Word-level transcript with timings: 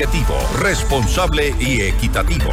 objetivo, 0.00 0.34
responsable 0.60 1.54
y 1.60 1.82
equitativo. 1.82 2.50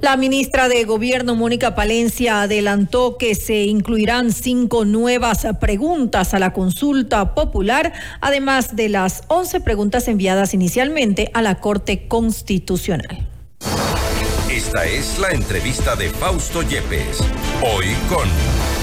La 0.00 0.16
ministra 0.16 0.68
de 0.68 0.84
Gobierno, 0.84 1.34
Mónica 1.34 1.74
Palencia, 1.74 2.40
adelantó 2.40 3.18
que 3.18 3.34
se 3.34 3.64
incluirán 3.64 4.32
cinco 4.32 4.86
nuevas 4.86 5.46
preguntas 5.60 6.32
a 6.32 6.38
la 6.38 6.54
consulta 6.54 7.34
popular, 7.34 7.92
además 8.22 8.76
de 8.76 8.88
las 8.88 9.24
once 9.28 9.60
preguntas 9.60 10.08
enviadas 10.08 10.54
inicialmente 10.54 11.30
a 11.34 11.42
la 11.42 11.56
Corte 11.56 12.08
Constitucional. 12.08 13.28
Esta 14.50 14.86
es 14.86 15.18
la 15.18 15.32
entrevista 15.32 15.96
de 15.96 16.08
Fausto 16.08 16.62
Yepes, 16.62 17.18
hoy 17.62 17.94
con... 18.08 18.79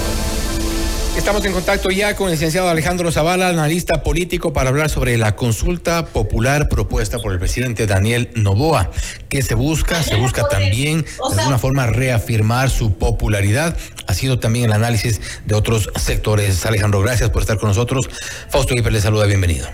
Estamos 1.18 1.44
en 1.44 1.52
contacto 1.52 1.90
ya 1.90 2.14
con 2.14 2.28
el 2.28 2.34
licenciado 2.34 2.68
Alejandro 2.68 3.10
Zavala, 3.10 3.48
analista 3.48 4.04
político, 4.04 4.52
para 4.52 4.70
hablar 4.70 4.88
sobre 4.88 5.18
la 5.18 5.34
consulta 5.34 6.06
popular 6.06 6.68
propuesta 6.68 7.18
por 7.18 7.32
el 7.32 7.40
presidente 7.40 7.88
Daniel 7.88 8.30
Novoa. 8.36 8.92
¿Qué 9.28 9.42
se 9.42 9.56
busca? 9.56 10.00
Se 10.04 10.14
busca 10.14 10.44
también, 10.48 11.02
de 11.02 11.40
alguna 11.40 11.58
forma, 11.58 11.86
reafirmar 11.86 12.70
su 12.70 12.94
popularidad. 12.94 13.76
Ha 14.06 14.14
sido 14.14 14.38
también 14.38 14.66
el 14.66 14.72
análisis 14.72 15.20
de 15.44 15.56
otros 15.56 15.90
sectores. 15.96 16.64
Alejandro, 16.64 17.00
gracias 17.02 17.30
por 17.30 17.42
estar 17.42 17.58
con 17.58 17.68
nosotros. 17.68 18.08
Fausto 18.48 18.74
Hiper 18.74 18.92
le 18.92 19.00
saluda, 19.00 19.26
bienvenido. 19.26 19.66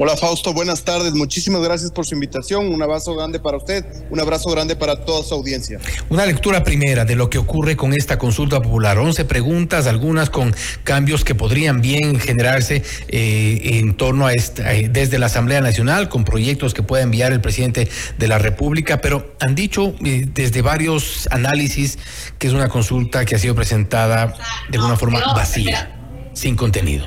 Hola 0.00 0.16
Fausto, 0.16 0.52
buenas 0.52 0.84
tardes. 0.84 1.12
Muchísimas 1.14 1.60
gracias 1.60 1.90
por 1.90 2.06
su 2.06 2.14
invitación. 2.14 2.72
Un 2.72 2.80
abrazo 2.80 3.16
grande 3.16 3.40
para 3.40 3.56
usted, 3.56 3.84
un 4.10 4.20
abrazo 4.20 4.48
grande 4.48 4.76
para 4.76 5.04
toda 5.04 5.24
su 5.24 5.34
audiencia. 5.34 5.80
Una 6.08 6.24
lectura 6.24 6.62
primera 6.62 7.04
de 7.04 7.16
lo 7.16 7.28
que 7.28 7.38
ocurre 7.38 7.76
con 7.76 7.92
esta 7.92 8.16
consulta 8.16 8.62
popular. 8.62 8.96
Once 8.98 9.24
preguntas, 9.24 9.88
algunas 9.88 10.30
con 10.30 10.54
cambios 10.84 11.24
que 11.24 11.34
podrían 11.34 11.80
bien 11.80 12.20
generarse 12.20 12.84
eh, 13.08 13.80
en 13.80 13.96
torno 13.96 14.26
a 14.26 14.34
esta, 14.34 14.72
eh, 14.72 14.88
desde 14.88 15.18
la 15.18 15.26
Asamblea 15.26 15.60
Nacional, 15.60 16.08
con 16.08 16.24
proyectos 16.24 16.74
que 16.74 16.84
pueda 16.84 17.02
enviar 17.02 17.32
el 17.32 17.40
presidente 17.40 17.88
de 18.18 18.28
la 18.28 18.38
República, 18.38 19.00
pero 19.00 19.34
han 19.40 19.56
dicho 19.56 19.96
eh, 20.04 20.28
desde 20.32 20.62
varios 20.62 21.26
análisis 21.32 21.98
que 22.38 22.46
es 22.46 22.52
una 22.52 22.68
consulta 22.68 23.24
que 23.24 23.34
ha 23.34 23.38
sido 23.40 23.56
presentada 23.56 24.32
de 24.70 24.78
alguna 24.78 24.96
forma 24.96 25.20
vacía, 25.34 26.30
sin 26.34 26.54
contenido. 26.54 27.04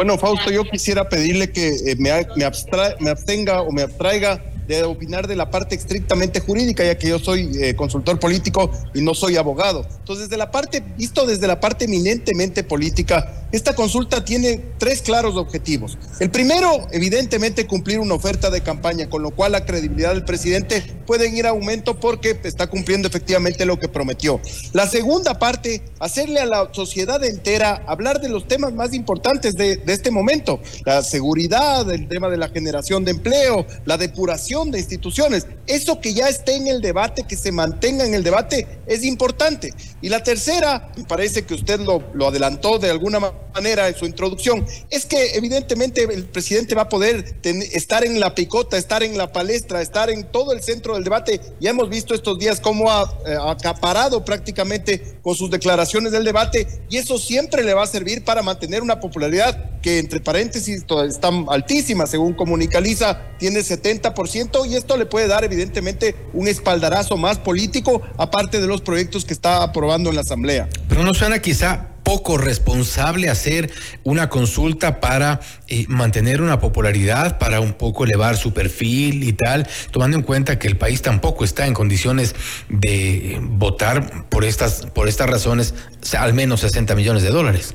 Bueno, 0.00 0.16
Fausto, 0.16 0.50
yo 0.50 0.64
quisiera 0.64 1.10
pedirle 1.10 1.52
que 1.52 1.68
eh, 1.68 1.96
me, 1.98 2.26
me 2.34 3.10
abstenga 3.10 3.60
o 3.60 3.70
me 3.70 3.82
abstraiga 3.82 4.42
de 4.66 4.82
opinar 4.82 5.26
de 5.26 5.36
la 5.36 5.50
parte 5.50 5.74
estrictamente 5.74 6.40
jurídica, 6.40 6.82
ya 6.82 6.96
que 6.96 7.08
yo 7.08 7.18
soy 7.18 7.50
eh, 7.60 7.74
consultor 7.76 8.18
político 8.18 8.70
y 8.94 9.02
no 9.02 9.12
soy 9.12 9.36
abogado. 9.36 9.86
Entonces, 9.98 10.30
desde 10.30 10.38
la 10.38 10.50
parte, 10.50 10.82
visto 10.96 11.26
desde 11.26 11.46
la 11.46 11.60
parte 11.60 11.84
eminentemente 11.84 12.64
política, 12.64 13.39
esta 13.52 13.74
consulta 13.74 14.24
tiene 14.24 14.60
tres 14.78 15.02
claros 15.02 15.36
objetivos. 15.36 15.98
El 16.20 16.30
primero, 16.30 16.86
evidentemente, 16.92 17.66
cumplir 17.66 17.98
una 17.98 18.14
oferta 18.14 18.48
de 18.50 18.62
campaña, 18.62 19.08
con 19.08 19.22
lo 19.22 19.30
cual 19.30 19.52
la 19.52 19.64
credibilidad 19.64 20.12
del 20.12 20.24
presidente 20.24 20.82
puede 21.06 21.28
ir 21.28 21.46
a 21.46 21.50
aumento 21.50 21.98
porque 21.98 22.38
está 22.44 22.68
cumpliendo 22.68 23.08
efectivamente 23.08 23.64
lo 23.64 23.78
que 23.78 23.88
prometió. 23.88 24.40
La 24.72 24.86
segunda 24.86 25.38
parte, 25.38 25.82
hacerle 25.98 26.40
a 26.40 26.46
la 26.46 26.70
sociedad 26.72 27.22
entera 27.24 27.82
hablar 27.86 28.20
de 28.20 28.28
los 28.28 28.46
temas 28.46 28.72
más 28.72 28.94
importantes 28.94 29.56
de, 29.56 29.82
este 29.86 30.10
momento, 30.12 30.60
la 30.84 31.02
seguridad, 31.02 31.90
el 31.90 32.06
tema 32.06 32.28
de 32.28 32.36
la 32.36 32.48
generación 32.48 33.04
de 33.04 33.10
empleo, 33.10 33.66
la 33.84 33.96
depuración 33.96 34.70
de 34.70 34.78
instituciones. 34.78 35.46
Eso 35.66 36.00
que 36.00 36.14
ya 36.14 36.28
esté 36.28 36.54
en 36.54 36.68
el 36.68 36.80
debate, 36.80 37.24
que 37.24 37.36
se 37.36 37.50
mantenga 37.50 38.04
en 38.04 38.14
el 38.14 38.22
debate, 38.22 38.66
es 38.86 39.04
importante. 39.04 39.74
Y 40.00 40.08
la 40.08 40.22
tercera, 40.22 40.92
me 40.96 41.04
parece 41.04 41.42
que 41.42 41.54
usted 41.54 41.80
lo, 41.80 42.02
lo 42.14 42.28
adelantó 42.28 42.78
de 42.78 42.90
alguna 42.90 43.18
manera, 43.18 43.39
manera 43.54 43.88
en 43.88 43.94
su 43.94 44.06
introducción, 44.06 44.66
es 44.90 45.06
que 45.06 45.34
evidentemente 45.34 46.04
el 46.04 46.24
presidente 46.24 46.74
va 46.74 46.82
a 46.82 46.88
poder 46.88 47.36
estar 47.72 48.04
en 48.04 48.20
la 48.20 48.34
picota, 48.34 48.76
estar 48.76 49.02
en 49.02 49.16
la 49.16 49.32
palestra, 49.32 49.82
estar 49.82 50.10
en 50.10 50.24
todo 50.24 50.52
el 50.52 50.62
centro 50.62 50.94
del 50.94 51.04
debate. 51.04 51.40
Ya 51.60 51.70
hemos 51.70 51.88
visto 51.88 52.14
estos 52.14 52.38
días 52.38 52.60
cómo 52.60 52.90
ha 52.90 53.02
eh, 53.26 53.36
acaparado 53.46 54.24
prácticamente 54.24 55.18
con 55.22 55.34
sus 55.34 55.50
declaraciones 55.50 56.12
del 56.12 56.24
debate 56.24 56.66
y 56.88 56.96
eso 56.96 57.18
siempre 57.18 57.64
le 57.64 57.74
va 57.74 57.82
a 57.82 57.86
servir 57.86 58.24
para 58.24 58.42
mantener 58.42 58.82
una 58.82 59.00
popularidad 59.00 59.80
que 59.80 59.98
entre 59.98 60.20
paréntesis 60.20 60.84
está 61.08 61.30
altísima, 61.48 62.06
según 62.06 62.34
Comunicaliza, 62.34 63.22
tiene 63.38 63.60
70% 63.60 64.68
y 64.68 64.76
esto 64.76 64.96
le 64.96 65.06
puede 65.06 65.26
dar 65.26 65.44
evidentemente 65.44 66.14
un 66.32 66.48
espaldarazo 66.48 67.16
más 67.16 67.38
político 67.38 68.02
aparte 68.18 68.60
de 68.60 68.66
los 68.66 68.82
proyectos 68.82 69.24
que 69.24 69.32
está 69.32 69.62
aprobando 69.62 70.10
en 70.10 70.16
la 70.16 70.22
Asamblea. 70.22 70.68
Pero 70.88 71.02
no 71.02 71.14
suena 71.14 71.40
quizá 71.40 71.89
poco 72.10 72.36
responsable 72.38 73.30
hacer 73.30 73.70
una 74.02 74.28
consulta 74.28 74.98
para 74.98 75.38
eh, 75.68 75.84
mantener 75.86 76.42
una 76.42 76.58
popularidad, 76.58 77.38
para 77.38 77.60
un 77.60 77.72
poco 77.72 78.02
elevar 78.02 78.36
su 78.36 78.52
perfil 78.52 79.22
y 79.22 79.32
tal, 79.32 79.68
tomando 79.92 80.16
en 80.16 80.24
cuenta 80.24 80.58
que 80.58 80.66
el 80.66 80.76
país 80.76 81.02
tampoco 81.02 81.44
está 81.44 81.68
en 81.68 81.72
condiciones 81.72 82.34
de 82.68 83.38
votar 83.40 84.28
por 84.28 84.44
estas, 84.44 84.86
por 84.92 85.06
estas 85.06 85.30
razones 85.30 85.72
al 86.18 86.34
menos 86.34 86.62
60 86.62 86.96
millones 86.96 87.22
de 87.22 87.28
dólares. 87.28 87.74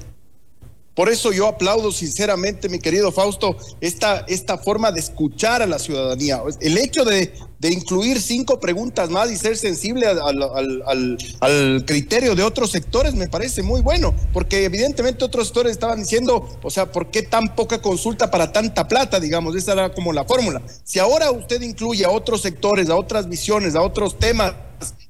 Por 0.95 1.09
eso 1.09 1.33
yo 1.33 1.47
aplaudo 1.47 1.91
sinceramente, 1.91 2.69
mi 2.69 2.79
querido 2.79 3.11
Fausto, 3.11 3.57
esta, 3.81 4.25
esta 4.29 4.57
forma 4.57 4.93
de 4.93 5.01
escuchar 5.01 5.61
a 5.61 5.67
la 5.67 5.77
ciudadanía. 5.77 6.41
El 6.61 6.77
hecho 6.77 7.03
de, 7.03 7.33
de 7.59 7.69
incluir 7.69 8.21
cinco 8.21 8.61
preguntas 8.61 9.09
más 9.09 9.29
y 9.29 9.35
ser 9.35 9.57
sensible 9.57 10.07
al, 10.07 10.21
al, 10.21 11.17
al, 11.41 11.83
criterio 11.85 12.33
de 12.33 12.43
otros 12.43 12.71
sectores 12.71 13.13
me 13.13 13.27
parece 13.27 13.61
muy 13.61 13.81
bueno, 13.81 14.15
porque 14.31 14.63
evidentemente 14.63 15.25
otros 15.25 15.47
sectores 15.47 15.73
estaban 15.73 15.99
diciendo, 15.99 16.47
o 16.63 16.69
sea, 16.69 16.91
¿por 16.91 17.11
qué 17.11 17.23
tan 17.23 17.55
poca 17.55 17.81
consulta 17.81 18.31
para 18.31 18.53
tanta 18.53 18.87
plata? 18.87 19.19
Digamos, 19.19 19.53
esa 19.55 19.73
era 19.73 19.93
como 19.93 20.13
la 20.13 20.23
fórmula. 20.23 20.61
Si 20.85 20.99
ahora 20.99 21.29
usted 21.31 21.61
incluye 21.61 22.05
a 22.05 22.09
otros 22.09 22.41
sectores, 22.41 22.89
a 22.89 22.95
otras 22.95 23.27
visiones, 23.27 23.75
a 23.75 23.81
otros 23.81 24.17
temas, 24.17 24.53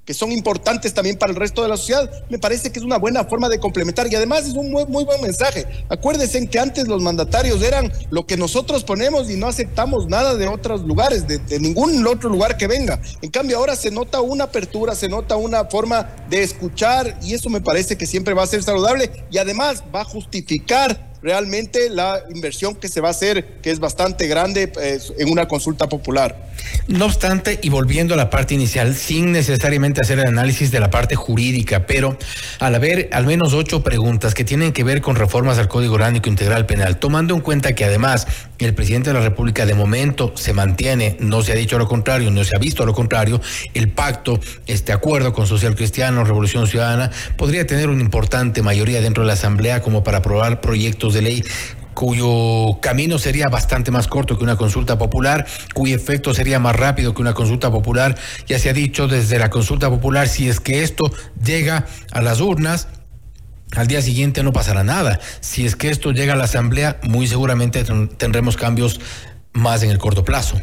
que 0.05 0.13
son 0.13 0.31
importantes 0.31 0.93
también 0.93 1.17
para 1.17 1.31
el 1.31 1.37
resto 1.37 1.63
de 1.63 1.69
la 1.69 1.77
sociedad, 1.77 2.09
me 2.29 2.39
parece 2.39 2.71
que 2.71 2.79
es 2.79 2.85
una 2.85 2.97
buena 2.97 3.25
forma 3.25 3.49
de 3.49 3.59
complementar 3.59 4.07
y 4.11 4.15
además 4.15 4.45
es 4.45 4.53
un 4.53 4.71
muy, 4.71 4.85
muy 4.85 5.03
buen 5.03 5.21
mensaje. 5.21 5.65
Acuérdense 5.89 6.47
que 6.47 6.59
antes 6.59 6.87
los 6.87 7.01
mandatarios 7.01 7.61
eran 7.63 7.91
lo 8.11 8.25
que 8.25 8.37
nosotros 8.37 8.83
ponemos 8.83 9.29
y 9.29 9.35
no 9.35 9.47
aceptamos 9.47 10.07
nada 10.07 10.35
de 10.35 10.47
otros 10.47 10.81
lugares, 10.81 11.27
de, 11.27 11.39
de 11.39 11.59
ningún 11.59 12.05
otro 12.05 12.29
lugar 12.29 12.57
que 12.57 12.67
venga. 12.67 13.01
En 13.21 13.31
cambio 13.31 13.57
ahora 13.57 13.75
se 13.75 13.89
nota 13.89 14.21
una 14.21 14.45
apertura, 14.45 14.95
se 14.95 15.09
nota 15.09 15.35
una 15.37 15.65
forma 15.65 16.09
de 16.29 16.43
escuchar 16.43 17.17
y 17.23 17.33
eso 17.33 17.49
me 17.49 17.61
parece 17.61 17.97
que 17.97 18.05
siempre 18.05 18.33
va 18.33 18.43
a 18.43 18.47
ser 18.47 18.63
saludable 18.63 19.11
y 19.31 19.37
además 19.37 19.83
va 19.93 20.01
a 20.01 20.05
justificar 20.05 21.14
realmente 21.25 21.89
la 21.89 22.21
inversión 22.29 22.75
que 22.75 22.87
se 22.87 23.01
va 23.01 23.07
a 23.07 23.11
hacer, 23.11 23.57
que 23.63 23.71
es 23.71 23.79
bastante 23.79 24.27
grande 24.27 24.71
eh, 24.79 24.99
en 25.17 25.29
una 25.31 25.47
consulta 25.47 25.89
popular. 25.89 26.51
No 26.87 27.05
obstante, 27.05 27.59
y 27.63 27.69
volviendo 27.69 28.13
a 28.13 28.17
la 28.17 28.29
parte 28.29 28.53
inicial, 28.53 28.95
sin 28.95 29.31
necesariamente 29.31 30.01
hacer 30.01 30.19
el 30.19 30.27
análisis 30.27 30.69
de 30.69 30.79
la 30.79 30.91
parte 30.91 31.15
jurídica, 31.15 31.87
pero 31.87 32.15
al 32.59 32.75
haber 32.75 33.09
al 33.11 33.25
menos 33.25 33.53
ocho 33.53 33.83
preguntas 33.83 34.35
que 34.35 34.43
tienen 34.43 34.71
que 34.71 34.83
ver 34.83 35.01
con 35.01 35.15
reformas 35.15 35.57
al 35.57 35.67
Código 35.67 35.95
Orgánico 35.95 36.29
Integral 36.29 36.67
Penal, 36.67 36.99
tomando 36.99 37.33
en 37.33 37.41
cuenta 37.41 37.73
que 37.73 37.85
además 37.85 38.27
el 38.59 38.73
presidente 38.73 39.09
de 39.09 39.15
la 39.15 39.21
República 39.21 39.65
de 39.65 39.73
momento 39.73 40.33
se 40.35 40.53
mantiene, 40.53 41.17
no 41.19 41.41
se 41.41 41.51
ha 41.51 41.55
dicho 41.55 41.77
lo 41.77 41.87
contrario, 41.87 42.31
no 42.31 42.43
se 42.43 42.55
ha 42.55 42.59
visto 42.59 42.85
lo 42.85 42.93
contrario, 42.93 43.41
el 43.73 43.89
pacto, 43.89 44.39
este 44.67 44.91
acuerdo 44.91 45.33
con 45.33 45.47
Social 45.47 45.75
Cristiano, 45.75 46.23
Revolución 46.23 46.67
Ciudadana, 46.67 47.11
podría 47.37 47.65
tener 47.65 47.89
una 47.89 48.01
importante 48.01 48.61
mayoría 48.61 49.01
dentro 49.01 49.23
de 49.23 49.27
la 49.27 49.33
Asamblea 49.33 49.81
como 49.81 50.03
para 50.03 50.19
aprobar 50.19 50.61
proyectos 50.61 51.13
de 51.13 51.21
ley 51.21 51.43
cuyo 51.95 52.79
camino 52.81 53.17
sería 53.17 53.47
bastante 53.47 53.89
más 53.89 54.07
corto 54.07 54.37
que 54.37 54.43
una 54.43 54.57
consulta 54.57 54.97
popular, 54.99 55.47
cuyo 55.73 55.95
efecto 55.95 56.33
sería 56.33 56.59
más 56.59 56.75
rápido 56.75 57.15
que 57.15 57.21
una 57.21 57.33
consulta 57.33 57.71
popular. 57.71 58.15
Ya 58.47 58.59
se 58.59 58.69
ha 58.69 58.73
dicho 58.73 59.07
desde 59.07 59.39
la 59.39 59.49
consulta 59.49 59.89
popular, 59.89 60.27
si 60.27 60.47
es 60.49 60.59
que 60.59 60.83
esto 60.83 61.05
llega 61.43 61.85
a 62.11 62.21
las 62.21 62.41
urnas, 62.41 62.89
al 63.75 63.87
día 63.87 64.01
siguiente 64.01 64.43
no 64.43 64.53
pasará 64.53 64.83
nada. 64.83 65.19
Si 65.41 65.65
es 65.65 65.75
que 65.75 65.89
esto 65.89 66.11
llega 66.11 66.33
a 66.33 66.35
la 66.35 66.45
Asamblea, 66.45 66.99
muy 67.03 67.27
seguramente 67.27 67.83
tendremos 68.17 68.57
cambios 68.57 68.99
más 69.53 69.83
en 69.83 69.89
el 69.89 69.97
corto 69.97 70.23
plazo. 70.23 70.59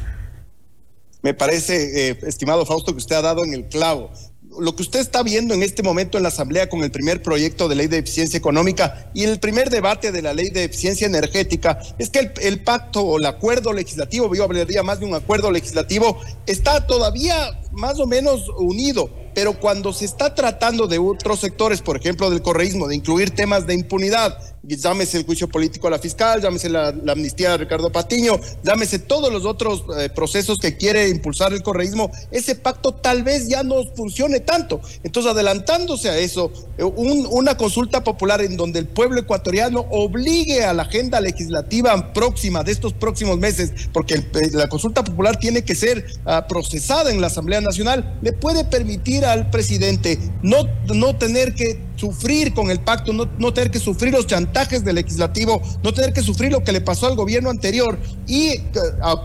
Me 1.23 1.35
parece, 1.35 2.11
eh, 2.11 2.19
estimado 2.26 2.67
Fausto, 2.67 2.93
que 2.93 2.99
usted 2.99 3.17
ha 3.17 3.23
dado 3.23 3.44
en 3.44 3.55
el 3.55 3.69
clavo 3.69 4.11
lo 4.59 4.76
que 4.76 4.82
usted 4.82 5.00
está 5.00 5.23
viendo 5.23 5.55
en 5.55 5.62
este 5.62 5.82
momento 5.82 6.17
en 6.17 6.23
la 6.23 6.29
Asamblea 6.29 6.69
con 6.69 6.82
el 6.82 6.91
primer 6.91 7.23
proyecto 7.23 7.69
de 7.69 7.75
ley 7.75 7.87
de 7.87 7.99
eficiencia 7.99 8.37
económica 8.37 9.11
y 9.15 9.25
el 9.25 9.38
primer 9.38 9.70
debate 9.70 10.12
de 10.12 10.23
la 10.23 10.35
ley 10.35 10.50
de 10.50 10.65
eficiencia 10.65 11.06
energética 11.06 11.79
es 11.99 12.11
que 12.11 12.19
el, 12.20 12.32
el 12.43 12.61
pacto 12.62 13.03
o 13.03 13.19
el 13.19 13.26
acuerdo 13.26 13.73
legislativo, 13.73 14.35
yo 14.35 14.44
hablaría 14.44 14.82
más 14.82 15.00
de 15.00 15.06
un 15.06 15.15
acuerdo 15.15 15.50
legislativo, 15.50 16.20
está 16.47 16.87
todavía 16.87 17.61
más 17.73 17.99
o 17.99 18.06
menos 18.06 18.49
unido, 18.58 19.11
pero 19.34 19.58
cuando 19.58 19.93
se 19.93 20.05
está 20.05 20.34
tratando 20.34 20.87
de 20.87 20.99
otros 20.99 21.40
sectores, 21.40 21.82
por 21.82 21.96
ejemplo 21.96 22.31
del 22.31 22.43
correísmo, 22.43 22.88
de 22.88 22.96
incluir 22.96 23.31
temas 23.31 23.67
de 23.67 23.75
impunidad, 23.75 24.38
llámese 24.62 25.19
el 25.19 25.25
juicio 25.25 25.49
político 25.49 25.88
a 25.88 25.91
la 25.91 25.99
fiscal, 25.99 26.41
llámese 26.41 26.69
la, 26.69 26.88
amnistía 27.09 27.50
de 27.53 27.59
Ricardo 27.59 27.91
Patiño, 27.91 28.38
llámese 28.62 28.99
todos 28.99 29.32
los 29.32 29.44
otros 29.44 29.85
eh, 29.99 30.09
procesos 30.09 30.59
que 30.59 30.76
quiere 30.76 31.09
impulsar 31.09 31.53
el 31.53 31.62
correísmo, 31.62 32.11
ese 32.31 32.55
pacto 32.55 32.94
tal 32.94 33.23
vez 33.23 33.49
ya 33.49 33.62
no 33.62 33.85
funcione 33.94 34.41
tanto. 34.41 34.81
Entonces, 35.03 35.32
adelantándose 35.32 36.09
a 36.09 36.19
eso, 36.19 36.53
eh, 36.79 36.85
una 36.85 37.56
consulta 37.56 38.05
popular 38.05 38.41
en 38.41 38.56
donde 38.56 38.79
el 38.79 38.87
pueblo 38.87 39.20
ecuatoriano 39.20 39.87
obligue 39.91 40.65
a 40.65 40.73
la 40.73 40.85
agenda 40.85 41.20
legislativa 41.20 42.12
próxima 42.12 42.62
de 42.62 42.73
estos 42.73 42.93
próximos 42.93 43.38
meses, 43.38 43.73
porque 43.93 44.15
eh, 44.15 44.50
la 44.53 44.69
consulta 44.69 45.03
popular 45.03 45.38
tiene 45.38 45.62
que 45.65 45.75
ser 45.75 46.06
ah, 46.25 46.47
procesada 46.47 47.11
en 47.11 47.20
la 47.20 47.26
Asamblea 47.26 47.61
Nacional, 47.61 48.19
le 48.23 48.32
puede 48.32 48.65
permitir 48.65 49.25
al 49.25 49.50
presidente 49.50 50.19
no, 50.43 50.69
no 50.94 51.17
tener 51.17 51.55
que 51.55 51.92
sufrir 51.97 52.55
con 52.55 52.71
el 52.71 52.81
pacto, 52.81 53.12
no, 53.12 53.29
no 53.39 53.53
tener 53.53 53.71
que 53.71 53.79
sufrir 53.79 54.12
los 54.12 54.27
chantajes 54.27 54.85
del 54.85 54.97
legislativo, 54.97 55.62
no 55.83 55.93
tener 55.93 56.12
que 56.12 56.23
sufrir 56.23 56.53
lo 56.53 56.62
que 56.62 56.73
le 56.73 56.81
pasó 56.81 57.06
al 57.06 57.17
gobierno 57.17 57.50
anterior 57.50 57.99
y 58.27 58.49
eh, 58.49 58.62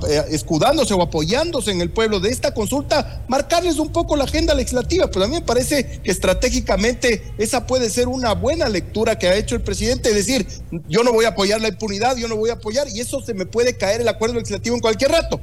eh, 0.09 0.23
escudándose 0.29 0.93
o 0.93 1.01
apoyándose 1.01 1.71
en 1.71 1.81
el 1.81 1.91
pueblo 1.91 2.19
de 2.19 2.29
esta 2.29 2.53
consulta, 2.53 3.23
marcarles 3.27 3.79
un 3.79 3.91
poco 3.91 4.15
la 4.15 4.25
agenda 4.25 4.53
legislativa. 4.53 5.09
Pues 5.09 5.25
a 5.25 5.27
mí 5.27 5.35
me 5.35 5.41
parece 5.41 6.01
que 6.03 6.11
estratégicamente 6.11 7.33
esa 7.37 7.65
puede 7.65 7.89
ser 7.89 8.07
una 8.07 8.33
buena 8.33 8.69
lectura 8.69 9.17
que 9.17 9.27
ha 9.27 9.35
hecho 9.35 9.55
el 9.55 9.61
presidente, 9.61 10.09
es 10.09 10.15
decir, 10.15 10.47
yo 10.87 11.03
no 11.03 11.13
voy 11.13 11.25
a 11.25 11.29
apoyar 11.29 11.61
la 11.61 11.69
impunidad, 11.69 12.17
yo 12.17 12.27
no 12.27 12.35
voy 12.35 12.49
a 12.49 12.53
apoyar 12.53 12.87
y 12.89 12.99
eso 12.99 13.21
se 13.21 13.33
me 13.33 13.45
puede 13.45 13.77
caer 13.77 14.01
el 14.01 14.07
acuerdo 14.07 14.35
legislativo 14.35 14.75
en 14.75 14.81
cualquier 14.81 15.11
rato 15.11 15.39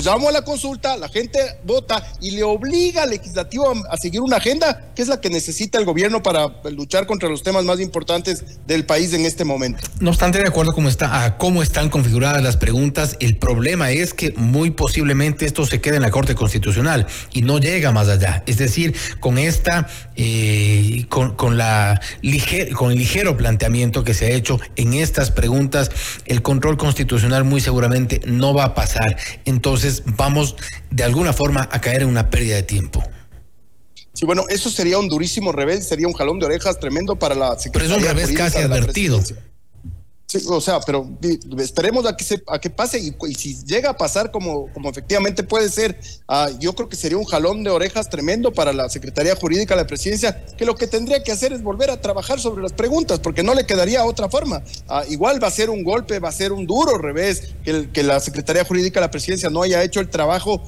llamo 0.00 0.28
a 0.28 0.32
la 0.32 0.42
consulta, 0.42 0.96
la 0.96 1.08
gente 1.08 1.38
vota 1.64 2.06
y 2.20 2.32
le 2.32 2.42
obliga 2.42 3.02
al 3.02 3.10
legislativo 3.10 3.72
a, 3.90 3.96
seguir 3.96 4.20
una 4.20 4.36
agenda 4.36 4.92
que 4.94 5.02
es 5.02 5.08
la 5.08 5.20
que 5.20 5.30
necesita 5.30 5.78
el 5.78 5.84
gobierno 5.84 6.22
para 6.22 6.46
luchar 6.70 7.06
contra 7.06 7.28
los 7.28 7.42
temas 7.42 7.64
más 7.64 7.80
importantes 7.80 8.44
del 8.66 8.86
país 8.86 9.12
en 9.12 9.24
este 9.24 9.44
momento. 9.44 9.80
No 10.00 10.10
obstante, 10.10 10.38
de 10.38 10.48
acuerdo 10.48 10.72
cómo 10.72 10.88
está, 10.88 11.24
a 11.24 11.36
cómo 11.36 11.62
están 11.62 11.90
configuradas 11.90 12.42
las 12.42 12.56
preguntas, 12.56 13.16
el 13.20 13.36
problema 13.36 13.90
es 13.90 14.14
que 14.14 14.32
muy 14.36 14.70
posiblemente 14.70 15.46
esto 15.46 15.66
se 15.66 15.80
quede 15.80 15.96
en 15.96 16.02
la 16.02 16.10
Corte 16.10 16.34
Constitucional 16.34 17.06
y 17.32 17.42
no 17.42 17.58
llega 17.58 17.92
más 17.92 18.08
allá. 18.08 18.42
Es 18.46 18.58
decir, 18.58 18.94
con 19.20 19.38
esta, 19.38 19.88
eh, 20.16 21.06
con, 21.08 21.34
con, 21.34 21.56
la 21.56 22.00
el 22.22 22.98
ligero 22.98 23.36
planteamiento 23.36 24.04
que 24.04 24.14
se 24.14 24.26
ha 24.26 24.30
hecho 24.30 24.60
en 24.76 24.94
estas 24.94 25.30
preguntas, 25.30 25.90
el 26.26 26.42
control 26.42 26.76
constitucional 26.76 27.44
muy 27.44 27.60
seguramente 27.60 28.20
no 28.26 28.54
va 28.54 28.64
a 28.64 28.74
pasar. 28.74 29.16
Entonces, 29.44 29.73
entonces 29.74 30.04
vamos 30.16 30.54
de 30.90 31.02
alguna 31.02 31.32
forma 31.32 31.68
a 31.72 31.80
caer 31.80 32.02
en 32.02 32.08
una 32.08 32.30
pérdida 32.30 32.54
de 32.54 32.62
tiempo. 32.62 33.02
Sí, 34.12 34.24
bueno, 34.24 34.44
eso 34.48 34.70
sería 34.70 34.98
un 34.98 35.08
durísimo 35.08 35.50
revés, 35.50 35.88
sería 35.88 36.06
un 36.06 36.12
jalón 36.12 36.38
de 36.38 36.46
orejas 36.46 36.78
tremendo 36.78 37.16
para 37.16 37.34
la 37.34 37.58
Secretaría. 37.58 37.96
Pero 37.96 38.06
es 38.06 38.12
un 38.12 38.16
revés 38.16 38.38
casi 38.38 38.58
advertido 38.58 39.20
o 40.48 40.60
sea, 40.60 40.80
pero 40.80 41.08
esperemos 41.58 42.06
a 42.06 42.16
que, 42.16 42.24
se, 42.24 42.42
a 42.48 42.58
que 42.58 42.70
pase 42.70 42.98
y, 42.98 43.34
si 43.34 43.64
llega 43.64 43.90
a 43.90 43.96
pasar 43.96 44.30
como, 44.30 44.72
como 44.72 44.90
efectivamente 44.90 45.42
puede 45.42 45.68
ser, 45.68 45.98
ah, 46.28 46.50
yo 46.58 46.74
creo 46.74 46.88
que 46.88 46.96
sería 46.96 47.18
un 47.18 47.24
jalón 47.24 47.62
de 47.62 47.70
orejas 47.70 48.08
tremendo 48.08 48.52
para 48.52 48.72
la 48.72 48.88
Secretaría 48.88 49.36
Jurídica 49.36 49.74
de 49.74 49.82
la 49.82 49.86
Presidencia, 49.86 50.44
que 50.56 50.64
lo 50.64 50.74
que 50.74 50.86
tendría 50.86 51.22
que 51.22 51.32
hacer 51.32 51.52
es 51.52 51.62
volver 51.62 51.90
a 51.90 52.00
trabajar 52.00 52.40
sobre 52.40 52.62
las 52.62 52.72
preguntas, 52.72 53.20
porque 53.20 53.42
no 53.42 53.54
le 53.54 53.66
quedaría 53.66 54.04
otra 54.04 54.28
forma. 54.28 54.62
Ah, 54.88 55.04
igual 55.08 55.42
va 55.42 55.48
a 55.48 55.52
ser 55.52 55.70
un 55.70 55.84
golpe, 55.84 56.18
va 56.18 56.30
a 56.30 56.32
ser 56.32 56.52
un 56.52 56.66
duro 56.66 56.98
revés 56.98 57.54
que, 57.64 57.90
que 57.90 58.02
la 58.02 58.18
Secretaría 58.20 58.64
Jurídica 58.64 59.00
de 59.00 59.06
la 59.06 59.10
Presidencia 59.10 59.50
no 59.50 59.62
haya 59.62 59.82
hecho 59.82 60.00
el 60.00 60.08
trabajo 60.08 60.60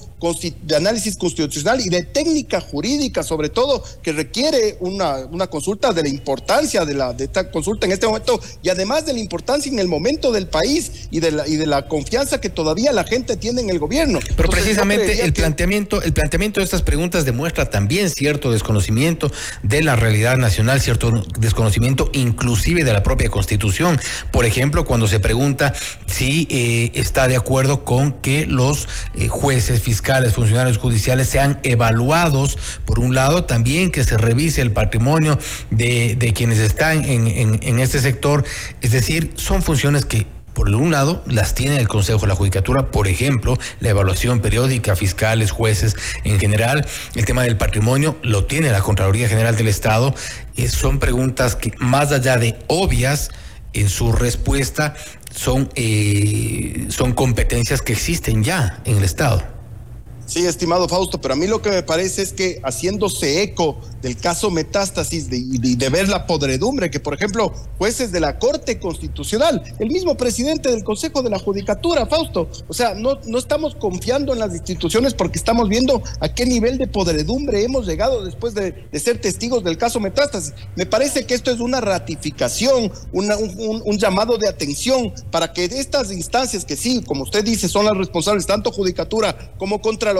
de 0.62 0.76
análisis 0.76 1.16
constitucional 1.16 1.80
y 1.80 1.88
de 1.88 2.02
técnica 2.02 2.60
jurídica, 2.60 3.22
sobre 3.22 3.48
todo, 3.48 3.82
que 4.02 4.12
requiere 4.12 4.76
una, 4.80 5.18
una 5.26 5.46
consulta 5.46 5.92
de 5.92 6.02
la 6.02 6.08
importancia 6.08 6.84
de, 6.84 6.94
la, 6.94 7.12
de 7.12 7.24
esta 7.24 7.50
consulta 7.50 7.86
en 7.86 7.92
este 7.92 8.06
momento 8.06 8.40
y 8.62 8.68
además 8.68 9.04
de 9.06 9.12
la 9.12 9.20
importancia 9.20 9.45
en 9.46 9.78
el 9.78 9.88
momento 9.88 10.32
del 10.32 10.48
país 10.48 11.08
y 11.10 11.20
de 11.20 11.30
la, 11.30 11.48
y 11.48 11.56
de 11.56 11.66
la 11.66 11.86
confianza 11.86 12.40
que 12.40 12.50
todavía 12.50 12.92
la 12.92 13.04
gente 13.04 13.36
tiene 13.36 13.60
en 13.60 13.70
el 13.70 13.78
gobierno. 13.78 14.18
Pero 14.36 14.50
precisamente 14.50 15.24
el 15.24 15.32
planteamiento, 15.32 16.02
el 16.02 16.12
planteamiento 16.12 16.60
de 16.60 16.64
estas 16.64 16.82
preguntas 16.82 17.24
demuestra 17.24 17.70
también 17.70 18.10
cierto 18.10 18.50
desconocimiento 18.50 19.30
de 19.62 19.82
la 19.82 19.94
realidad 19.96 20.36
nacional, 20.36 20.80
cierto 20.80 21.24
desconocimiento 21.38 22.10
inclusive 22.12 22.84
de 22.84 22.92
la 22.92 23.02
propia 23.02 23.30
constitución. 23.30 24.00
Por 24.32 24.44
ejemplo, 24.44 24.84
cuando 24.84 25.06
se 25.06 25.20
pregunta 25.20 25.72
si 26.06 26.48
eh, 26.50 26.90
está 26.94 27.28
de 27.28 27.36
acuerdo 27.36 27.84
con 27.84 28.20
que 28.20 28.46
los 28.46 28.88
eh, 29.14 29.28
jueces, 29.28 29.80
fiscales, 29.80 30.34
funcionarios 30.34 30.78
judiciales 30.78 31.28
sean 31.28 31.60
evaluados, 31.62 32.58
por 32.84 32.98
un 32.98 33.14
lado, 33.14 33.44
también 33.44 33.90
que 33.90 34.02
se 34.02 34.16
revise 34.18 34.60
el 34.60 34.72
patrimonio 34.72 35.38
de, 35.70 36.16
de 36.16 36.32
quienes 36.32 36.58
están 36.58 37.04
en, 37.04 37.28
en, 37.28 37.60
en 37.62 37.78
este 37.78 38.00
sector, 38.00 38.44
es 38.80 38.90
decir, 38.90 39.35
son 39.36 39.62
funciones 39.62 40.04
que 40.04 40.26
por 40.56 40.70
un 40.70 40.90
lado, 40.90 41.22
las 41.26 41.54
tiene 41.54 41.76
el 41.76 41.86
Consejo 41.86 42.20
de 42.20 42.28
la 42.28 42.34
Judicatura, 42.34 42.90
por 42.90 43.08
ejemplo, 43.08 43.58
la 43.80 43.90
evaluación 43.90 44.40
periódica, 44.40 44.96
fiscales, 44.96 45.50
jueces 45.50 45.96
en 46.24 46.40
general, 46.40 46.86
el 47.14 47.26
tema 47.26 47.42
del 47.42 47.58
patrimonio 47.58 48.16
lo 48.22 48.46
tiene 48.46 48.70
la 48.70 48.80
Contraloría 48.80 49.28
General 49.28 49.54
del 49.54 49.68
Estado. 49.68 50.14
Eh, 50.56 50.68
son 50.68 50.98
preguntas 50.98 51.56
que, 51.56 51.72
más 51.76 52.10
allá 52.10 52.38
de 52.38 52.58
obvias 52.68 53.28
en 53.74 53.90
su 53.90 54.12
respuesta, 54.12 54.94
son, 55.30 55.68
eh, 55.74 56.86
son 56.88 57.12
competencias 57.12 57.82
que 57.82 57.92
existen 57.92 58.42
ya 58.42 58.80
en 58.86 58.96
el 58.96 59.04
Estado. 59.04 59.55
Sí, 60.26 60.44
estimado 60.44 60.88
Fausto, 60.88 61.20
pero 61.20 61.34
a 61.34 61.36
mí 61.36 61.46
lo 61.46 61.62
que 61.62 61.70
me 61.70 61.84
parece 61.84 62.22
es 62.22 62.32
que 62.32 62.60
haciéndose 62.64 63.42
eco 63.42 63.78
del 64.02 64.16
caso 64.16 64.50
Metástasis 64.50 65.28
y 65.30 65.76
de, 65.76 65.88
ver 65.88 66.08
la 66.08 66.26
podredumbre 66.26 66.90
que, 66.90 66.98
por 66.98 67.14
ejemplo, 67.14 67.52
jueces 67.78 68.10
de 68.10 68.18
la 68.18 68.38
Corte 68.40 68.80
Constitucional, 68.80 69.62
el 69.78 69.88
mismo 69.88 70.16
presidente 70.16 70.68
del 70.68 70.82
Consejo 70.82 71.22
de 71.22 71.30
la 71.30 71.38
Judicatura, 71.38 72.06
Fausto, 72.06 72.50
o 72.66 72.74
sea, 72.74 72.94
no, 72.94 73.20
no 73.24 73.38
estamos 73.38 73.76
confiando 73.76 74.32
en 74.32 74.40
las 74.40 74.52
instituciones 74.52 75.14
porque 75.14 75.38
estamos 75.38 75.68
viendo 75.68 76.02
a 76.18 76.28
qué 76.28 76.44
nivel 76.44 76.76
de 76.76 76.88
podredumbre 76.88 77.62
hemos 77.62 77.86
llegado 77.86 78.24
después 78.24 78.54
de, 78.54 78.88
ser 78.94 79.20
testigos 79.20 79.62
del 79.62 79.78
caso 79.78 80.00
Metástasis. 80.00 80.54
Me 80.74 80.86
parece 80.86 81.24
que 81.24 81.34
esto 81.34 81.52
es 81.52 81.60
una 81.60 81.80
ratificación, 81.80 82.90
un, 83.12 83.98
llamado 83.98 84.38
de 84.38 84.48
atención 84.48 85.12
para 85.30 85.52
que 85.52 85.64
estas 85.64 86.10
instancias 86.10 86.64
que 86.64 86.76
sí, 86.76 87.02
como 87.06 87.22
usted 87.22 87.44
dice, 87.44 87.68
son 87.68 87.86
las 87.86 87.96
responsables, 87.96 88.46
tanto 88.46 88.72
Judicatura 88.72 89.54
como 89.58 89.80
contra 89.80 90.15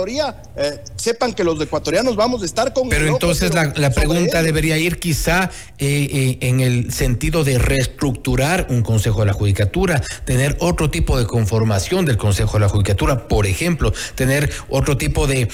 eh, 0.56 0.80
sepan 0.96 1.32
que 1.32 1.42
los 1.42 1.60
ecuatorianos 1.60 2.16
vamos 2.16 2.42
a 2.42 2.44
estar 2.44 2.72
con... 2.72 2.88
Pero 2.88 3.06
entonces 3.06 3.52
la, 3.54 3.90
pregunta 3.90 4.42
debería 4.42 4.76
ir 4.76 4.98
quizá 4.98 5.50
eh, 5.78 6.08
eh, 6.12 6.38
en 6.40 6.60
el 6.60 6.92
sentido 6.92 7.44
de 7.44 7.58
reestructurar 7.58 8.66
un 8.68 8.82
Consejo 8.82 9.20
de 9.20 9.26
la 9.26 9.32
Judicatura, 9.32 10.02
tener 10.24 10.56
otro 10.60 10.90
tipo 10.90 11.18
de 11.18 11.26
conformación 11.26 12.04
del 12.04 12.16
Consejo 12.18 12.54
de 12.54 12.60
la 12.60 12.68
Judicatura, 12.68 13.26
por 13.26 13.46
ejemplo, 13.46 13.92
tener 14.14 14.50
otro 14.68 14.96
tipo 14.96 15.26
de 15.26 15.48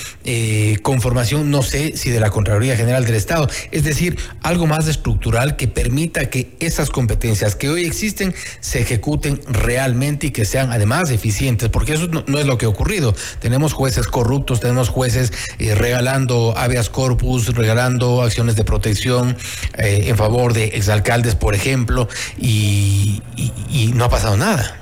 conformación, 0.82 1.50
no 1.50 1.62
sé 1.62 1.96
si 1.96 2.10
de 2.10 2.20
la 2.20 2.30
Contraloría 2.30 2.76
General 2.76 3.04
del 3.04 3.14
Estado, 3.14 3.48
es 3.70 3.84
decir, 3.84 4.18
algo 4.42 4.66
más 4.66 4.88
estructural 4.88 5.56
que 5.56 5.68
permita 5.68 6.30
que 6.30 6.56
esas 6.60 6.90
competencias 6.90 7.54
que 7.54 7.68
hoy 7.68 7.84
existen 7.84 8.34
se 8.60 8.80
ejecuten 8.80 9.40
realmente 9.46 10.28
y 10.28 10.30
que 10.30 10.44
sean 10.44 10.72
además 10.72 11.10
eficientes, 11.10 11.68
porque 11.68 11.94
eso 11.94 12.08
no, 12.08 12.24
no 12.26 12.38
es 12.38 12.46
lo 12.46 12.58
que 12.58 12.66
ha 12.66 12.68
ocurrido. 12.68 13.14
Tenemos 13.40 13.72
jueces 13.72 14.06
corruptos, 14.06 14.31
tenemos 14.40 14.88
jueces 14.88 15.32
eh, 15.58 15.74
regalando 15.74 16.54
habeas 16.56 16.88
corpus, 16.88 17.54
regalando 17.54 18.22
acciones 18.22 18.56
de 18.56 18.64
protección 18.64 19.36
eh, 19.78 20.04
en 20.06 20.16
favor 20.16 20.52
de 20.52 20.64
exalcaldes, 20.64 21.34
por 21.34 21.54
ejemplo, 21.54 22.08
y 22.38 23.22
no 23.94 24.04
ha 24.04 24.08
pasado 24.08 24.36
nada. 24.36 24.81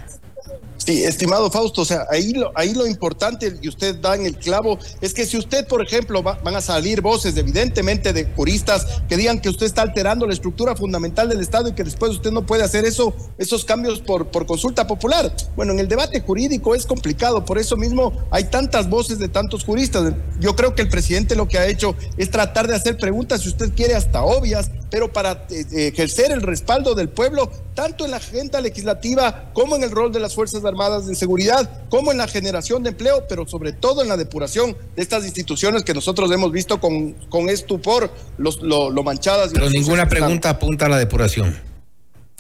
Sí, 0.85 1.05
estimado 1.05 1.51
Fausto, 1.51 1.83
o 1.83 1.85
sea, 1.85 2.07
ahí 2.11 2.33
lo, 2.33 2.53
ahí 2.55 2.73
lo 2.73 2.87
importante, 2.87 3.55
y 3.61 3.69
usted 3.69 3.97
da 3.97 4.15
en 4.15 4.25
el 4.25 4.39
clavo, 4.39 4.79
es 5.03 5.13
que 5.13 5.27
si 5.27 5.37
usted, 5.37 5.67
por 5.69 5.83
ejemplo, 5.83 6.23
van 6.23 6.57
a 6.57 6.63
salir 6.63 7.03
voces, 7.03 7.37
evidentemente, 7.37 8.15
de 8.15 8.25
juristas 8.35 8.87
que 9.07 9.19
digan 9.19 9.41
que 9.41 9.51
usted 9.51 9.67
está 9.67 9.83
alterando 9.83 10.27
la 10.27 10.33
estructura 10.33 10.75
fundamental 10.75 11.29
del 11.29 11.41
Estado 11.41 11.69
y 11.69 11.75
que 11.75 11.85
después 11.85 12.13
usted 12.13 12.31
no 12.31 12.47
puede 12.47 12.65
hacer 12.65 12.87
eso, 12.87 13.15
esos 13.37 13.67
cambios 13.67 14.01
por, 14.01 14.29
por 14.29 14.47
consulta 14.47 14.87
popular. 14.87 15.31
Bueno, 15.55 15.73
en 15.73 15.81
el 15.81 15.89
debate 15.89 16.23
jurídico 16.23 16.75
es 16.75 16.87
complicado, 16.87 17.45
por 17.45 17.59
eso 17.59 17.77
mismo 17.77 18.15
hay 18.31 18.45
tantas 18.45 18.89
voces 18.89 19.19
de 19.19 19.29
tantos 19.29 19.65
juristas. 19.65 20.15
Yo 20.41 20.57
creo 20.57 20.75
que 20.75 20.81
el 20.81 20.89
presidente 20.89 21.37
lo 21.37 21.47
que 21.47 21.59
ha 21.59 21.67
hecho 21.67 21.95
es 22.17 22.31
tratar 22.31 22.67
de 22.67 22.77
hacer 22.77 22.97
preguntas, 22.97 23.43
si 23.43 23.49
usted 23.49 23.75
quiere, 23.75 23.97
hasta 23.97 24.23
obvias, 24.23 24.71
pero 24.91 25.13
para 25.13 25.47
eh, 25.51 25.65
eh, 25.73 25.87
ejercer 25.89 26.33
el 26.33 26.43
respaldo 26.43 26.95
del 26.95 27.09
pueblo, 27.09 27.51
tanto 27.75 28.05
en 28.05 28.11
la 28.11 28.19
agenda 28.19 28.61
legislativa 28.61 29.51
como 29.53 29.77
en 29.77 29.85
el 29.85 29.91
rol 29.91 30.13
de 30.13 30.21
las 30.21 30.35
Fuerzas 30.35 30.65
Armadas 30.65 31.07
de 31.07 31.15
Seguridad, 31.15 31.89
como 31.89 32.13
en 32.13 32.19
la 32.19 32.29
generación 32.29 32.83
de 32.83 32.91
empleo, 32.91 33.27
pero 33.29 33.47
sobre 33.47 33.73
todo 33.73 34.03
en 34.03 34.09
la 34.09 34.17
depuración 34.17 34.77
de 34.97 35.03
estas 35.03 35.25
instituciones 35.25 35.85
que 35.85 35.95
nosotros 35.95 36.31
hemos 36.33 36.53
visto 36.53 36.81
con, 36.81 37.13
con 37.29 37.49
estupor 37.49 38.11
los, 38.39 38.61
lo, 38.63 38.91
manchadas. 39.03 39.51
Pero 39.53 39.71
ninguna 39.71 40.09
pregunta 40.09 40.51
apunta 40.51 40.87
a 40.87 40.89
la 40.89 40.99
depuración. 40.99 41.70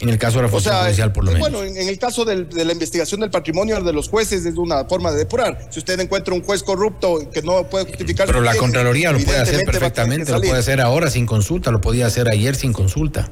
En 0.00 0.08
el 0.08 0.18
caso 0.18 0.38
de 0.38 0.44
la 0.44 0.48
función 0.48 0.74
judicial, 0.76 1.12
por 1.12 1.24
lo 1.24 1.32
menos. 1.32 1.50
Bueno, 1.50 1.64
en, 1.64 1.88
el 1.88 1.98
caso 1.98 2.24
de 2.24 2.64
la 2.64 2.72
investigación 2.72 3.20
del 3.20 3.30
patrimonio 3.30 3.80
de 3.82 3.92
los 3.92 4.08
jueces 4.08 4.46
es 4.46 4.56
una 4.56 4.84
forma 4.86 5.10
de 5.12 5.18
depurar. 5.18 5.68
Si 5.70 5.78
usted 5.78 6.00
encuentra 6.00 6.34
un 6.34 6.42
juez 6.42 6.62
corrupto 6.62 7.30
que 7.30 7.42
no 7.42 7.64
puede 7.64 7.84
justificar. 7.86 8.26
Pero 8.26 8.40
la 8.40 8.56
Contraloría 8.56 9.12
lo 9.12 9.20
puede 9.20 9.38
hacer 9.38 9.64
perfectamente, 9.64 10.32
lo 10.32 10.40
puede 10.40 10.58
hacer 10.58 10.80
ahora 10.80 11.10
sin 11.10 11.26
consulta, 11.26 11.70
lo 11.70 11.80
podía 11.80 12.06
hacer 12.06 12.28
ayer 12.30 12.56
sin 12.56 12.72
consulta. 12.72 13.28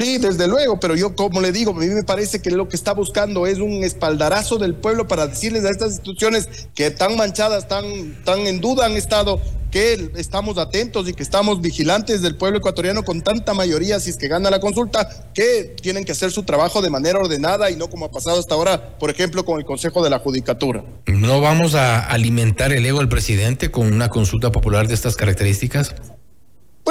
Sí, 0.00 0.16
desde 0.16 0.48
luego, 0.48 0.80
pero 0.80 0.96
yo 0.96 1.14
como 1.14 1.42
le 1.42 1.52
digo, 1.52 1.72
a 1.72 1.74
mí 1.74 1.86
me 1.86 2.02
parece 2.02 2.40
que 2.40 2.50
lo 2.50 2.68
que 2.68 2.76
está 2.76 2.94
buscando 2.94 3.46
es 3.46 3.58
un 3.58 3.84
espaldarazo 3.84 4.56
del 4.56 4.74
pueblo 4.74 5.06
para 5.06 5.26
decirles 5.26 5.64
a 5.66 5.70
estas 5.70 5.90
instituciones 5.90 6.48
que 6.74 6.90
tan 6.90 7.16
manchadas, 7.16 7.68
tan, 7.68 7.84
tan 8.24 8.46
en 8.46 8.62
duda 8.62 8.86
han 8.86 8.92
estado, 8.92 9.40
que 9.70 10.10
estamos 10.16 10.56
atentos 10.58 11.08
y 11.08 11.12
que 11.12 11.22
estamos 11.22 11.60
vigilantes 11.60 12.22
del 12.22 12.34
pueblo 12.34 12.58
ecuatoriano 12.58 13.04
con 13.04 13.20
tanta 13.20 13.54
mayoría, 13.54 14.00
si 14.00 14.10
es 14.10 14.16
que 14.16 14.28
gana 14.28 14.50
la 14.50 14.58
consulta, 14.58 15.30
que 15.34 15.76
tienen 15.80 16.04
que 16.04 16.12
hacer 16.12 16.30
su 16.30 16.44
trabajo 16.44 16.80
de 16.80 16.90
manera 16.90 17.18
ordenada 17.18 17.70
y 17.70 17.76
no 17.76 17.88
como 17.88 18.06
ha 18.06 18.10
pasado 18.10 18.40
hasta 18.40 18.54
ahora, 18.54 18.98
por 18.98 19.10
ejemplo, 19.10 19.44
con 19.44 19.58
el 19.58 19.66
Consejo 19.66 20.02
de 20.02 20.10
la 20.10 20.18
Judicatura. 20.18 20.82
¿No 21.06 21.42
vamos 21.42 21.74
a 21.74 22.00
alimentar 22.00 22.72
el 22.72 22.84
ego 22.86 22.98
del 22.98 23.08
presidente 23.08 23.70
con 23.70 23.92
una 23.92 24.08
consulta 24.08 24.50
popular 24.50 24.88
de 24.88 24.94
estas 24.94 25.14
características? 25.14 25.94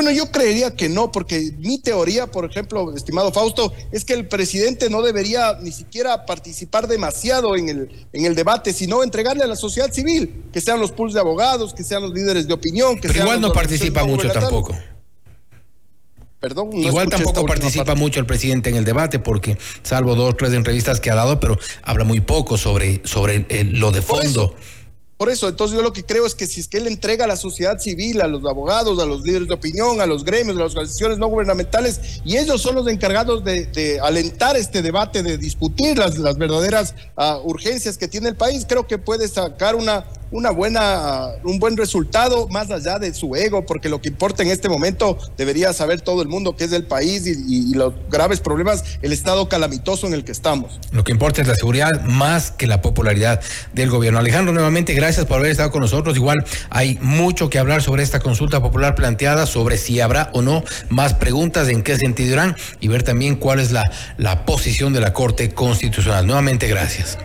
Bueno, 0.02 0.12
yo 0.12 0.32
creería 0.32 0.74
que 0.78 0.88
no, 0.88 1.12
porque 1.12 1.52
mi 1.58 1.78
teoría, 1.78 2.28
por 2.28 2.50
ejemplo, 2.50 2.96
estimado 2.96 3.34
Fausto, 3.34 3.74
es 3.92 4.06
que 4.06 4.14
el 4.14 4.30
presidente 4.30 4.90
no 4.90 5.02
debería 5.02 5.58
ni 5.62 5.74
siquiera 5.74 6.26
participar 6.26 6.88
demasiado 6.88 7.58
en 7.58 7.68
el, 7.68 8.08
en 8.14 8.24
el 8.24 8.34
debate, 8.34 8.72
sino 8.72 9.04
entregarle 9.04 9.44
a 9.44 9.48
la 9.48 9.58
sociedad 9.58 9.92
civil, 9.92 10.46
que 10.54 10.62
sean 10.62 10.80
los 10.80 10.94
pools 10.94 11.14
de 11.14 11.20
abogados, 11.20 11.74
que 11.74 11.84
sean 11.84 12.04
los 12.04 12.14
líderes 12.14 12.48
de 12.48 12.54
opinión, 12.54 12.96
que 12.96 13.10
Pero 13.10 13.24
igual 13.24 13.42
no 13.42 13.52
participa 13.52 14.06
mucho 14.06 14.32
tampoco. 14.32 14.74
Perdón, 16.40 16.70
Igual 16.76 17.10
tampoco 17.10 17.46
participa 17.46 17.94
mucho 17.96 18.22
el 18.22 18.26
presidente 18.26 18.70
en 18.70 18.78
el 18.78 18.86
debate 18.86 19.20
porque, 19.20 19.58
salvo 19.84 20.16
dos 20.16 20.30
o 20.30 20.36
tres 20.38 20.54
entrevistas 20.54 21.02
que 21.02 21.12
ha 21.12 21.16
dado, 21.16 21.42
pero 21.42 21.60
habla 21.82 22.06
muy 22.06 22.22
poco 22.22 22.58
sobre, 22.58 23.02
sobre 23.04 23.46
lo 23.66 23.92
de 23.92 24.02
fondo. 24.02 24.56
Por 25.20 25.30
eso, 25.30 25.50
entonces 25.50 25.76
yo 25.76 25.84
lo 25.84 25.92
que 25.92 26.06
creo 26.06 26.26
es 26.26 26.34
que 26.34 26.48
si 26.48 26.62
es 26.62 26.70
que 26.70 26.78
él 26.78 26.88
entrega 26.88 27.26
a 27.26 27.28
la 27.28 27.36
sociedad 27.36 27.78
civil, 27.78 28.22
a 28.22 28.28
los 28.28 28.46
abogados, 28.46 29.04
a 29.04 29.06
los 29.06 29.22
líderes 29.24 29.50
de 29.50 29.54
opinión, 29.54 30.00
a 30.00 30.06
los 30.06 30.24
gremios, 30.24 30.56
a 30.56 30.62
las 30.62 30.72
organizaciones 30.72 31.18
no 31.18 31.28
gubernamentales, 31.28 32.22
y 32.24 32.38
ellos 32.38 32.62
son 32.62 32.76
los 32.76 32.88
encargados 32.88 33.44
de, 33.44 34.00
alentar 34.02 34.56
este 34.56 34.82
debate, 34.82 35.22
de 35.22 35.38
discutir 35.38 35.98
las, 35.98 36.18
las 36.18 36.38
verdaderas 36.38 36.96
ah, 37.18 37.38
urgencias 37.44 37.98
que 37.98 38.08
tiene 38.08 38.30
el 38.30 38.38
país, 38.38 38.66
creo 38.66 38.88
que 38.88 38.98
puede 38.98 39.28
sacar 39.28 39.76
una, 39.76 40.06
una 40.32 40.52
buena, 40.52 41.30
un 41.44 41.60
buen 41.60 41.76
resultado 41.78 42.48
más 42.50 42.70
allá 42.72 43.00
de 43.00 43.14
su 43.14 43.36
ego, 43.36 43.66
porque 43.66 43.90
lo 43.90 44.02
que 44.02 44.10
importa 44.10 44.44
en 44.44 44.50
este 44.50 44.70
momento 44.70 45.18
debería 45.38 45.74
saber 45.74 46.02
todo 46.02 46.22
el 46.22 46.28
mundo 46.28 46.56
que 46.56 46.66
es 46.66 46.72
el 46.72 46.84
país 46.84 47.26
y, 47.26 47.74
los 47.74 47.94
graves 48.10 48.40
problemas, 48.40 48.84
el 49.02 49.14
estado 49.14 49.48
calamitoso 49.48 50.08
en 50.08 50.14
el 50.14 50.24
que 50.24 50.32
estamos. 50.32 50.80
Lo 50.92 51.04
que 51.04 51.12
importa 51.12 51.42
es 51.42 51.48
la 51.48 51.56
seguridad 51.56 52.02
más 52.04 52.52
que 52.52 52.68
la 52.68 52.82
popularidad 52.82 53.42
del 53.74 53.90
gobierno. 53.90 54.20
Alejandro, 54.20 54.54
nuevamente 54.54 54.94
gracias 54.94 55.26
por 55.26 55.38
haber 55.38 55.52
estado 55.52 55.72
con 55.72 55.82
nosotros. 55.82 56.16
Igual 56.16 56.44
hay 56.70 56.98
mucho 57.02 57.50
que 57.50 57.60
hablar 57.60 57.82
sobre 57.82 58.04
esta 58.04 58.20
consulta 58.20 58.62
popular 58.62 58.96
planteada, 58.96 59.46
sobre 59.46 59.78
si 59.78 60.00
habrá 60.02 60.30
o 60.34 60.42
no 60.42 60.64
más 60.90 61.14
preguntas, 61.14 61.70
en 61.70 61.84
qué 61.84 61.98
sentido 61.98 62.34
irán 62.34 62.56
y 62.80 62.88
ver 62.88 63.04
también 63.04 63.36
cuál 63.36 63.60
es 63.60 63.72
la, 63.72 63.90
la 64.18 64.46
posición 64.46 64.94
de 64.94 65.00
la 65.00 65.14
Corte 65.14 65.52
Constitucional. 65.54 66.26
Nuevamente 66.26 66.68
gracias. 66.68 67.18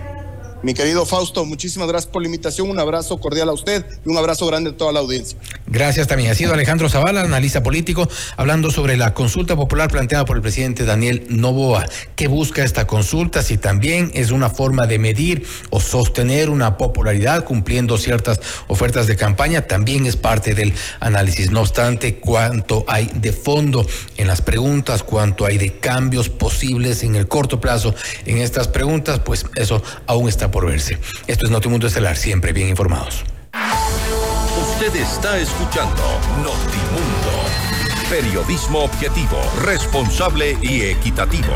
Mi 0.64 0.73
querido 0.73 1.04
Fausto, 1.04 1.44
muchísimas 1.44 1.88
gracias 1.88 2.11
por 2.11 2.23
la 2.23 2.28
invitación. 2.28 2.71
Un 2.71 2.80
abrazo 2.80 3.18
cordial 3.18 3.50
a 3.50 3.52
usted 3.52 3.85
y 4.02 4.09
un 4.09 4.16
abrazo 4.16 4.47
grande 4.47 4.71
a 4.71 4.73
toda 4.75 4.92
la 4.92 5.00
audiencia. 5.00 5.38
Gracias 5.66 6.06
también. 6.06 6.30
Ha 6.30 6.35
sido 6.35 6.54
Alejandro 6.54 6.88
Zavala, 6.88 7.21
analista 7.21 7.62
político, 7.62 8.09
hablando 8.38 8.71
sobre 8.71 8.97
la 8.97 9.12
consulta 9.12 9.56
popular 9.56 9.90
planteada 9.90 10.25
por 10.25 10.37
el 10.37 10.42
presidente 10.42 10.87
Daniel 10.87 11.26
Novoa. 11.28 11.85
¿Qué 12.16 12.28
busca 12.28 12.64
esta 12.64 12.87
consulta? 12.87 13.42
Si 13.42 13.59
también 13.59 14.11
es 14.14 14.30
una 14.30 14.49
forma 14.49 14.87
de 14.87 14.99
medir 14.99 15.47
o 15.68 15.80
sostener 15.83 16.49
una 16.49 16.78
popularidad 16.78 17.44
cumpliendo 17.44 17.99
ciertas 17.99 18.40
ofertas 18.66 19.06
de 19.06 19.16
campaña, 19.16 19.66
también 19.66 20.06
es 20.06 20.16
parte 20.16 20.54
del 20.54 20.73
análisis. 20.99 21.50
No 21.50 21.61
obstante, 21.61 22.14
cuánto 22.14 22.87
hay 22.88 23.11
de 23.12 23.35
fondo 23.35 23.87
en 24.16 24.28
las 24.28 24.40
preguntas, 24.40 25.02
cuánto 25.02 25.44
hay 25.44 25.59
de 25.59 25.78
cambios 25.78 26.30
posibles 26.30 27.02
en 27.02 27.16
el 27.16 27.28
corto 27.28 27.61
plazo 27.61 27.94
en 28.25 28.38
estas 28.38 28.68
preguntas, 28.68 29.21
pues 29.23 29.44
eso 29.56 29.83
aún 30.06 30.26
está 30.26 30.53
por 30.54 30.66
verse. 30.66 30.99
Esto 31.26 31.46
es 31.46 31.50
Notimundo 31.50 31.88
Estelar, 31.88 32.16
siempre 32.16 32.52
bien 32.52 32.68
informados. 32.68 33.25
Usted 34.62 34.94
está 34.94 35.37
escuchando 35.37 36.02
Notimundo. 36.37 37.34
Periodismo 38.08 38.84
objetivo, 38.84 39.42
responsable 39.64 40.56
y 40.62 40.82
equitativo. 40.82 41.52